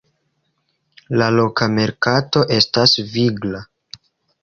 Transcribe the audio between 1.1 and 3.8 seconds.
La loka merkato estas vigla.